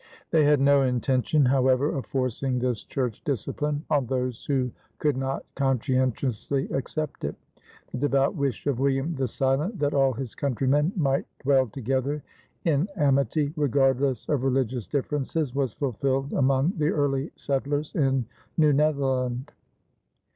They 0.31 0.45
had 0.45 0.59
no 0.59 0.81
intention, 0.81 1.45
however, 1.45 1.95
of 1.95 2.07
forcing 2.07 2.57
this 2.57 2.83
church 2.83 3.23
discipline 3.23 3.85
on 3.87 4.07
those 4.07 4.43
who 4.47 4.71
could 4.97 5.15
not 5.15 5.45
conscientiously 5.53 6.67
accept 6.71 7.23
it. 7.23 7.35
The 7.91 7.99
devout 7.99 8.33
wish 8.33 8.65
of 8.65 8.79
William 8.79 9.13
the 9.13 9.27
Silent 9.27 9.77
that 9.77 9.93
all 9.93 10.11
his 10.13 10.33
countrymen 10.33 10.91
might 10.95 11.27
dwell 11.43 11.67
together 11.67 12.23
in 12.65 12.87
amity 12.95 13.53
regardless 13.55 14.27
of 14.27 14.43
religious 14.43 14.87
differences 14.87 15.53
was 15.53 15.73
fulfilled 15.73 16.33
among 16.33 16.73
the 16.79 16.89
early 16.89 17.31
settlers 17.35 17.93
in 17.93 18.25
New 18.57 18.73
Netherland. 18.73 19.51